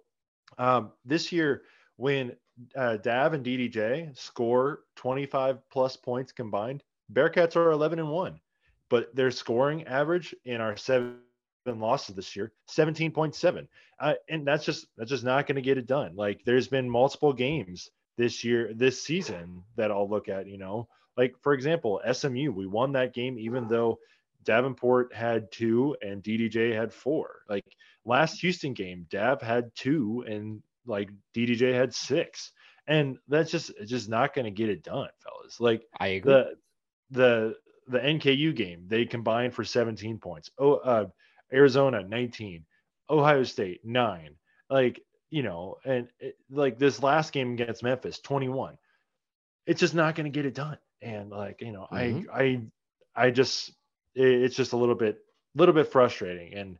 [0.59, 1.63] um, this year,
[1.97, 2.35] when
[2.77, 8.41] uh, Dav and DDJ score 25 plus points combined, Bearcats are 11 and one,
[8.89, 11.19] but their scoring average in our seven
[11.67, 13.67] losses this year 17.7
[14.01, 16.89] uh, and that's just that's just not going to get it done like there's been
[16.89, 20.89] multiple games this year this season that i'll look at you know
[21.21, 23.99] like for example, SMU, we won that game even though
[24.45, 27.43] Davenport had two and DDJ had four.
[27.47, 27.65] Like
[28.07, 32.53] last Houston game, Dav had two and like DDJ had six.
[32.87, 35.61] And that's just just not going to get it done, fellas.
[35.61, 36.33] Like I agree.
[36.33, 36.55] The
[37.11, 37.55] the
[37.87, 40.51] the NKU game, they combined for 17 points.
[40.59, 41.07] Oh, uh,
[41.53, 42.65] Arizona 19,
[43.09, 44.35] Ohio State 9.
[44.69, 48.77] Like, you know, and it, like this last game against Memphis 21.
[49.67, 52.31] It's just not going to get it done and like you know mm-hmm.
[52.33, 52.61] i i
[53.27, 53.73] i just
[54.15, 55.19] it's just a little bit
[55.55, 56.79] little bit frustrating and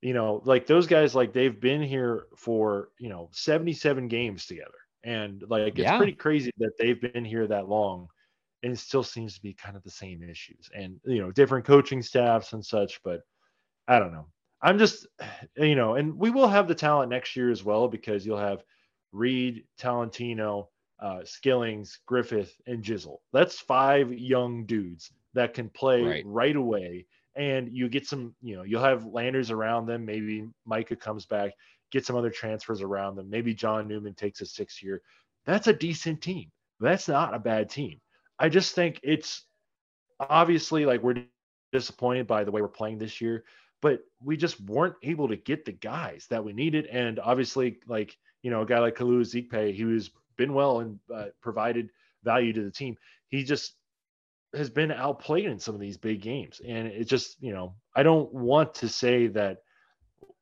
[0.00, 4.70] you know like those guys like they've been here for you know 77 games together
[5.04, 5.96] and like it's yeah.
[5.96, 8.08] pretty crazy that they've been here that long
[8.62, 11.64] and it still seems to be kind of the same issues and you know different
[11.64, 13.20] coaching staffs and such but
[13.88, 14.26] i don't know
[14.62, 15.06] i'm just
[15.56, 18.62] you know and we will have the talent next year as well because you'll have
[19.12, 20.66] reed talentino
[21.02, 23.18] uh, Skillings, Griffith, and Jizzle.
[23.32, 26.24] That's five young dudes that can play right.
[26.24, 26.56] right.
[26.56, 27.06] away.
[27.34, 30.04] And you get some, you know, you'll have Landers around them.
[30.04, 31.52] Maybe Micah comes back,
[31.90, 33.28] get some other transfers around them.
[33.28, 35.02] Maybe John Newman takes a six year.
[35.44, 36.52] That's a decent team.
[36.78, 38.00] That's not a bad team.
[38.38, 39.44] I just think it's
[40.20, 41.24] obviously like we're
[41.72, 43.44] disappointed by the way we're playing this year,
[43.82, 46.86] but we just weren't able to get the guys that we needed.
[46.86, 50.98] And obviously, like, you know, a guy like Kalu Ezikpe, he was been well and
[51.14, 51.90] uh, provided
[52.24, 52.96] value to the team.
[53.28, 53.74] He just
[54.54, 58.02] has been outplayed in some of these big games, and it just you know I
[58.02, 59.58] don't want to say that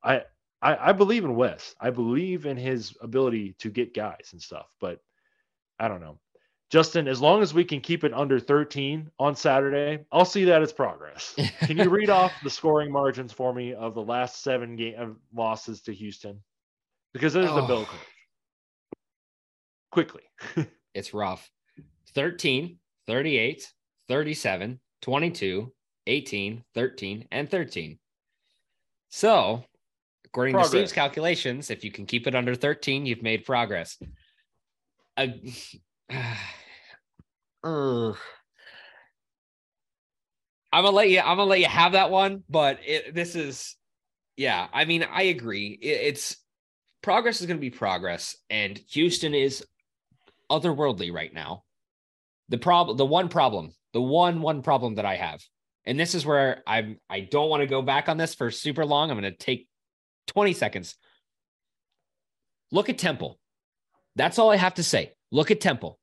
[0.02, 0.22] I
[0.62, 1.74] I, I believe in Wes.
[1.80, 5.00] I believe in his ability to get guys and stuff, but
[5.78, 6.18] I don't know.
[6.70, 10.62] Justin, as long as we can keep it under 13 on Saturday, I'll see that
[10.62, 11.34] as progress.
[11.62, 15.80] Can you read off the scoring margins for me of the last seven game losses
[15.82, 16.40] to Houston?
[17.12, 17.60] Because there's oh.
[17.60, 18.06] the bill curve.
[19.90, 20.22] Quickly.
[20.94, 21.50] it's rough.
[22.14, 22.78] 13,
[23.08, 23.72] 38,
[24.06, 25.72] 37, 22,
[26.06, 27.98] 18, 13, and 13.
[29.08, 29.64] So,
[30.24, 30.70] according progress.
[30.70, 33.98] to Steve's calculations, if you can keep it under 13, you've made progress.
[35.16, 35.26] Uh,
[37.62, 38.12] uh,
[40.72, 41.20] I'm gonna let you.
[41.20, 43.76] I'm gonna let you have that one, but it, this is,
[44.36, 44.68] yeah.
[44.72, 45.78] I mean, I agree.
[45.80, 46.36] It, it's
[47.02, 49.64] progress is gonna be progress, and Houston is
[50.50, 51.64] otherworldly right now.
[52.48, 55.40] The problem, the one problem, the one one problem that I have,
[55.84, 56.98] and this is where I'm.
[57.08, 59.10] I don't want to go back on this for super long.
[59.10, 59.68] I'm gonna take
[60.28, 60.96] 20 seconds.
[62.72, 63.38] Look at Temple.
[64.16, 65.12] That's all I have to say.
[65.30, 65.99] Look at Temple.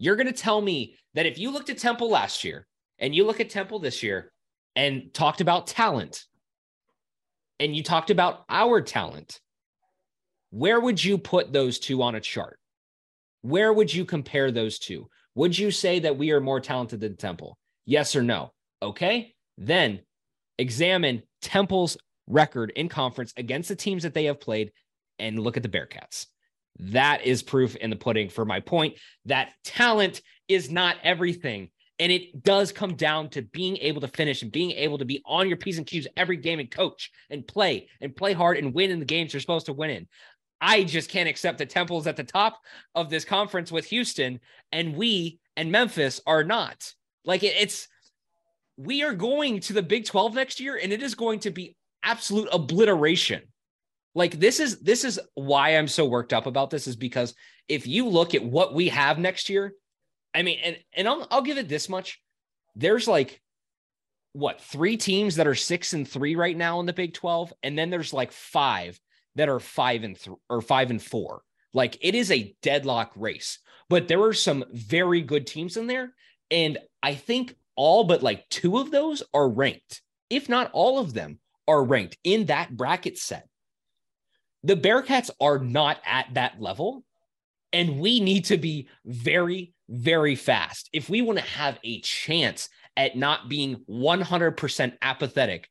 [0.00, 2.66] You're going to tell me that if you looked at Temple last year
[2.98, 4.32] and you look at Temple this year
[4.74, 6.24] and talked about talent
[7.60, 9.38] and you talked about our talent,
[10.48, 12.58] where would you put those two on a chart?
[13.42, 15.06] Where would you compare those two?
[15.34, 17.58] Would you say that we are more talented than Temple?
[17.84, 18.52] Yes or no?
[18.80, 19.34] Okay.
[19.58, 20.00] Then
[20.56, 24.72] examine Temple's record in conference against the teams that they have played
[25.18, 26.24] and look at the Bearcats.
[26.84, 31.70] That is proof in the pudding for my point that talent is not everything.
[31.98, 35.22] And it does come down to being able to finish and being able to be
[35.26, 38.72] on your P's and Q's every game and coach and play and play hard and
[38.72, 40.08] win in the games you're supposed to win in.
[40.62, 42.58] I just can't accept the Temple's at the top
[42.94, 44.40] of this conference with Houston
[44.72, 46.92] and we and Memphis are not.
[47.26, 47.88] Like it's,
[48.78, 51.76] we are going to the Big 12 next year and it is going to be
[52.02, 53.42] absolute obliteration.
[54.14, 57.34] Like this is this is why I'm so worked up about this is because
[57.68, 59.72] if you look at what we have next year,
[60.34, 62.20] I mean, and and I'll I'll give it this much.
[62.74, 63.40] There's like
[64.32, 67.78] what three teams that are six and three right now in the Big 12, and
[67.78, 68.98] then there's like five
[69.36, 71.42] that are five and three or five and four.
[71.72, 76.14] Like it is a deadlock race, but there are some very good teams in there.
[76.50, 81.14] And I think all but like two of those are ranked, if not all of
[81.14, 83.46] them are ranked in that bracket set.
[84.64, 87.04] The Bearcats are not at that level.
[87.72, 92.68] And we need to be very, very fast if we want to have a chance
[92.96, 95.68] at not being 100% apathetic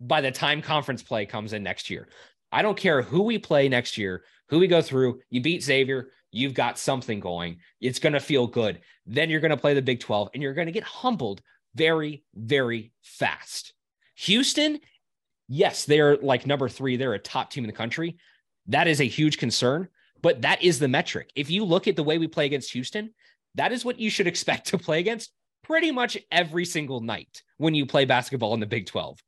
[0.00, 2.08] by the time conference play comes in next year.
[2.52, 5.20] I don't care who we play next year, who we go through.
[5.30, 7.58] You beat Xavier, you've got something going.
[7.80, 8.80] It's going to feel good.
[9.06, 11.40] Then you're going to play the Big 12 and you're going to get humbled
[11.74, 13.72] very, very fast.
[14.16, 14.78] Houston
[15.48, 18.16] yes, they're like number three, they're a top team in the country.
[18.68, 19.88] That is a huge concern,
[20.22, 21.30] but that is the metric.
[21.34, 23.12] If you look at the way we play against Houston,
[23.56, 27.74] that is what you should expect to play against pretty much every single night when
[27.74, 29.18] you play basketball in the Big 12.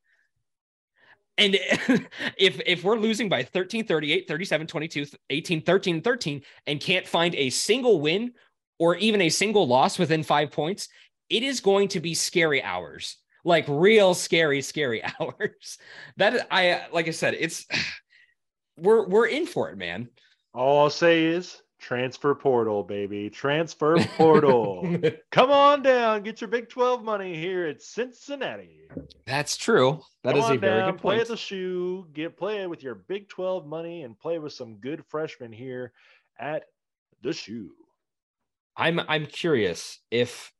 [1.38, 1.54] And
[2.38, 7.34] if if we're losing by 13, 38, 37, 22, 18, 13, 13, and can't find
[7.34, 8.32] a single win
[8.78, 10.88] or even a single loss within five points,
[11.28, 13.16] it is going to be scary hours
[13.46, 15.78] like real scary, scary hours.
[16.18, 17.66] That I like I said, it's
[18.76, 20.08] we're we're in for it, man.
[20.52, 23.30] All I'll say is transfer portal, baby.
[23.30, 24.98] Transfer portal.
[25.30, 28.88] Come on down, get your Big 12 money here at Cincinnati.
[29.26, 30.00] That's true.
[30.24, 31.16] That Come is a very down, good point.
[31.16, 34.76] Play at the shoe, get play with your Big 12 money and play with some
[34.76, 35.92] good freshmen here
[36.38, 36.64] at
[37.22, 37.70] the shoe.
[38.76, 40.52] I'm I'm curious if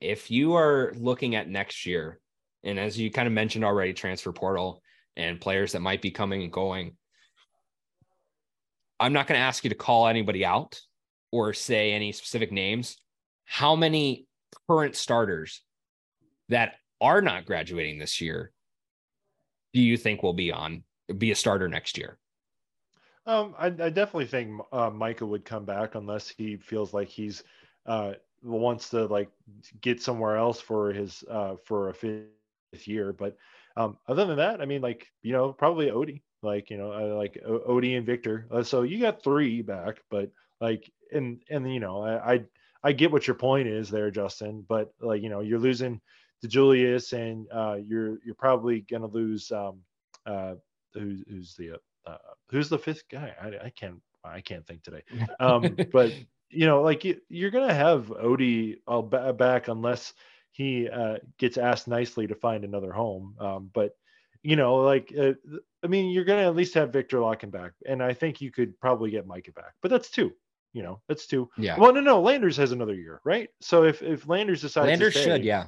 [0.00, 2.18] if you are looking at next year
[2.64, 4.82] and as you kind of mentioned already, transfer portal
[5.16, 6.96] and players that might be coming and going.
[9.00, 10.80] I'm not going to ask you to call anybody out
[11.32, 12.98] or say any specific names.
[13.44, 14.26] How many
[14.68, 15.62] current starters
[16.48, 18.52] that are not graduating this year
[19.72, 20.84] do you think will be on
[21.18, 22.18] be a starter next year?
[23.26, 27.42] Um, I, I definitely think uh, Micah would come back unless he feels like he's
[27.86, 29.30] uh, wants to like
[29.80, 31.94] get somewhere else for his uh, for a
[32.72, 33.12] this year.
[33.12, 33.36] But
[33.76, 37.16] um, other than that, I mean, like you know, probably Ody, like you know, uh,
[37.16, 38.46] like o- Ody and Viktor.
[38.50, 42.40] Uh, so you got three back, but like, and and you know, I, I
[42.82, 44.64] I get what your point is there, Justin.
[44.68, 46.00] But like you know, you're losing
[46.42, 49.80] to Julius, and uh, you're you're probably gonna lose um
[50.26, 50.54] uh
[50.94, 51.72] who's who's the
[52.06, 52.16] uh,
[52.50, 53.32] who's the fifth guy?
[53.40, 55.02] I, I can't I can't think today.
[55.40, 56.18] Um, but
[56.50, 60.12] you know, like you, you're gonna have Ody all back unless
[60.52, 63.34] he uh, gets asked nicely to find another home.
[63.40, 63.96] Um, but
[64.42, 65.34] You know, like uh,
[65.84, 68.78] I mean, you're gonna at least have Viktor Lakhin back, and I think you could
[68.80, 70.32] probably get Micah back, but that's two.
[70.72, 71.48] You know, that's two.
[71.58, 71.78] Yeah.
[71.78, 73.50] Well, no, no, Landers has another year, right?
[73.60, 75.66] So if if Landers decides, Landers to stay, should, yeah.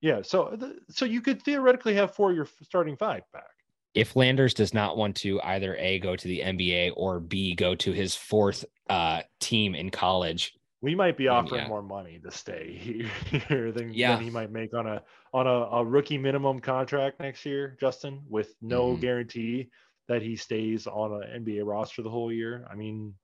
[0.00, 0.22] yeah.
[0.22, 3.50] So th- so you could theoretically have four of your starting five back.
[3.92, 7.74] If Landers does not want to either A, go to the NBA or B, go
[7.74, 11.68] to his fourth uh, team in college, We might be offering yeah.
[11.68, 13.08] more money to stay
[13.46, 14.14] here than, Yeah.
[14.16, 15.02] than he might make on a
[15.34, 19.00] on a, a rookie minimum contract next year, Justin, with no Mhm.
[19.00, 19.68] guarantee
[20.08, 22.66] that he stays on an NBA roster the whole year.
[22.70, 23.14] I mean,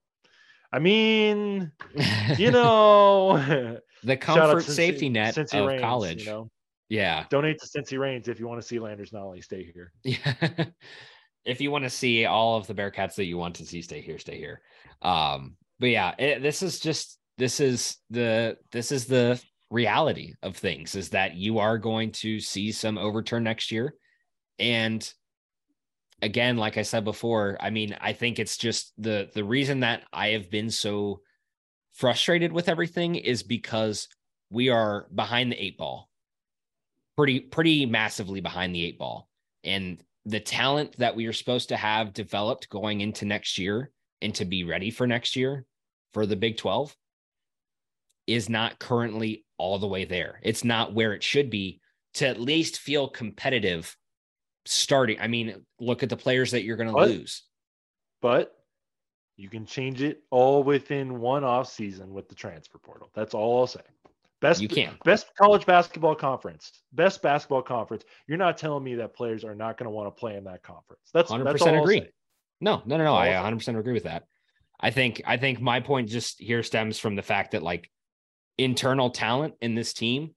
[0.73, 1.73] I mean,
[2.39, 3.39] you know,
[4.05, 6.25] the comfort Cincy- safety net Cincy of Reigns, college.
[6.27, 6.51] You know,
[6.91, 7.25] Yeah.
[7.31, 9.93] donate to Cincy Reigns if you want to see Landers not only stay here.
[10.05, 10.67] Yeah.
[11.47, 14.01] if you want to see all of the Bearcats that you want to see stay
[14.03, 14.61] here, stay here.
[15.01, 20.57] Um, but yeah, it, this is just this is the this is the reality of
[20.57, 23.95] things is that you are going to see some overturn next year.
[24.59, 25.09] And
[26.23, 30.03] again, like I said before, I mean, I think it's just the the reason that
[30.13, 31.21] I have been so
[31.93, 34.09] frustrated with everything is because
[34.51, 36.09] we are behind the eight ball.
[37.17, 39.29] Pretty pretty massively behind the eight ball.
[39.65, 43.91] And the talent that we are supposed to have developed going into next year
[44.23, 45.65] and to be ready for next year
[46.13, 46.97] for the Big 12
[48.27, 50.41] is not currently all the way there.
[50.43, 51.81] It's not where it should be
[52.15, 53.97] to at least feel competitive
[54.65, 55.21] starting.
[55.21, 57.43] I mean, look at the players that you're going to lose.
[58.21, 58.53] But
[59.37, 63.11] you can change it all within one off season with the transfer portal.
[63.15, 63.81] That's all I'll say.
[64.41, 64.99] Best You can.
[65.05, 68.05] best college basketball conference, best basketball conference.
[68.27, 70.63] You're not telling me that players are not going to want to play in that
[70.63, 71.01] conference.
[71.15, 72.07] That's that's 100% all agree.
[72.61, 73.15] No, no, no, no.
[73.15, 74.25] I 100% agree with that.
[74.79, 77.91] I think I think my point just here stems from the fact that like
[78.59, 80.35] internal talent in this team,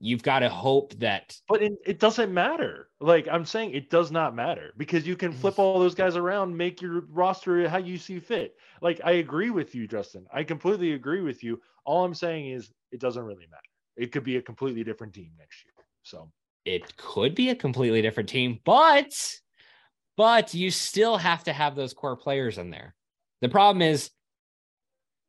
[0.00, 2.88] you've got to hope that But it, it doesn't matter.
[3.00, 5.62] Like I'm saying, it does not matter because you can flip mm-hmm.
[5.62, 8.56] all those guys around, make your roster how you see fit.
[8.80, 10.26] Like I agree with you, Justin.
[10.32, 11.60] I completely agree with you.
[11.84, 13.62] All I'm saying is it doesn't really matter.
[13.96, 15.74] It could be a completely different team next year.
[16.02, 16.30] So
[16.64, 19.12] it could be a completely different team, but
[20.16, 22.94] but you still have to have those core players in there.
[23.40, 24.10] The problem is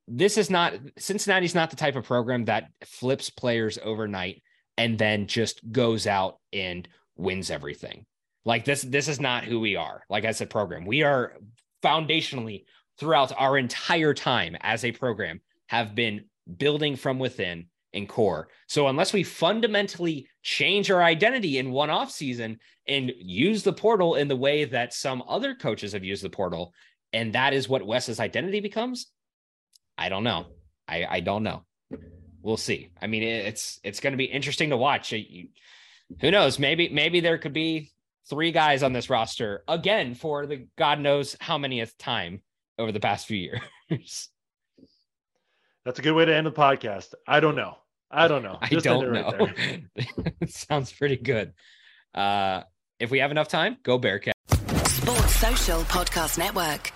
[0.09, 4.41] this is not Cincinnati's not the type of program that flips players overnight
[4.77, 8.05] and then just goes out and wins everything.
[8.45, 10.03] Like this this is not who we are.
[10.09, 10.85] Like I said program.
[10.85, 11.35] We are
[11.83, 12.65] foundationally
[12.97, 16.25] throughout our entire time as a program have been
[16.57, 18.49] building from within and core.
[18.67, 24.15] So unless we fundamentally change our identity in one off season and use the portal
[24.15, 26.73] in the way that some other coaches have used the portal,
[27.13, 29.07] and that is what Wes's identity becomes,
[29.99, 30.45] I don't know.
[30.87, 31.63] I, I don't know.
[32.41, 32.89] We'll see.
[33.01, 35.11] I mean, it's it's going to be interesting to watch.
[35.11, 35.49] You-
[36.21, 36.57] who knows?
[36.57, 37.91] Maybe maybe there could be
[38.29, 42.41] three guys on this roster again for the God knows how manyth time
[42.79, 43.59] over the past few years.
[45.85, 47.13] that's a good way to end the podcast.
[47.27, 47.75] I don't know.
[48.09, 48.57] I don't know.
[48.61, 49.47] I Just end don't right know.
[50.41, 51.53] it sounds pretty good.
[52.15, 52.63] Uh,
[52.99, 54.33] if we have enough time, go Bearcat.
[54.87, 56.91] Sports Social Podcast Network.